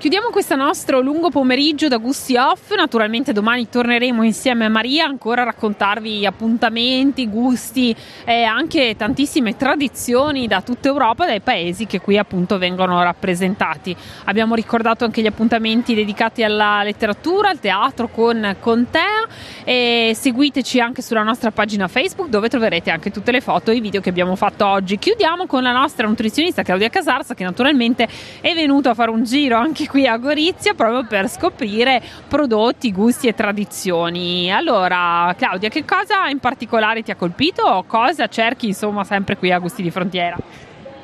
[0.00, 2.74] Chiudiamo questo nostro lungo pomeriggio da gusti off.
[2.74, 7.94] Naturalmente domani torneremo insieme a Maria ancora a raccontarvi appuntamenti, gusti
[8.24, 13.94] e anche tantissime tradizioni da tutta Europa, dai paesi che qui appunto vengono rappresentati.
[14.24, 19.28] Abbiamo ricordato anche gli appuntamenti dedicati alla letteratura, al teatro con Contea
[19.64, 23.80] e seguiteci anche sulla nostra pagina Facebook dove troverete anche tutte le foto e i
[23.80, 24.98] video che abbiamo fatto oggi.
[24.98, 28.08] Chiudiamo con la nostra nutrizionista Claudia Casarsa che naturalmente
[28.40, 33.26] è venuta a fare un giro anche qui a Gorizia proprio per scoprire prodotti, gusti
[33.26, 34.52] e tradizioni.
[34.52, 39.50] Allora, Claudia, che cosa in particolare ti ha colpito o cosa cerchi insomma sempre qui
[39.50, 40.36] a Gusti di Frontiera?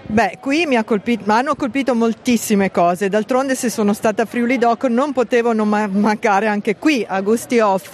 [0.09, 3.09] Beh, qui mi ha colpito, hanno colpito moltissime cose.
[3.09, 7.59] D'altronde, se sono stata a Friuli Doc, non potevo non mancare anche qui a Gusti
[7.59, 7.93] Off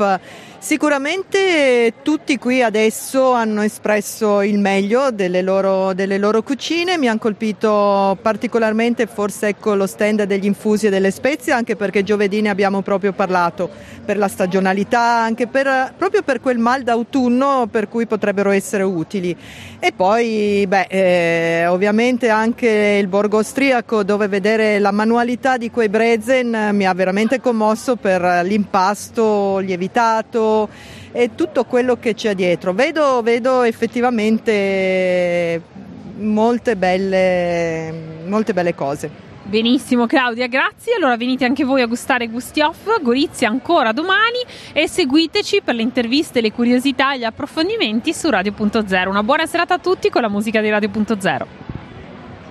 [0.62, 7.18] Sicuramente tutti qui adesso hanno espresso il meglio delle loro, delle loro cucine, mi hanno
[7.18, 12.48] colpito particolarmente forse ecco, lo stand degli infusi e delle spezie, anche perché giovedì ne
[12.48, 13.68] abbiamo proprio parlato,
[14.04, 19.36] per la stagionalità, anche per, proprio per quel mal d'autunno per cui potrebbero essere utili.
[19.80, 25.88] E poi beh, eh, ovviamente anche il borgo austriaco dove vedere la manualità di quei
[25.88, 30.50] brezen mi ha veramente commosso per l'impasto lievitato
[31.12, 32.72] e tutto quello che c'è dietro.
[32.72, 35.60] Vedo, vedo effettivamente
[36.18, 37.92] molte belle,
[38.26, 39.30] molte belle cose.
[39.44, 40.94] Benissimo Claudia, grazie.
[40.94, 44.38] Allora venite anche voi a gustare Gusti Off, Gorizia ancora domani
[44.72, 49.08] e seguiteci per le interviste, le curiosità e gli approfondimenti su Radio.0.
[49.08, 51.61] Una buona serata a tutti con la musica di Radio.0.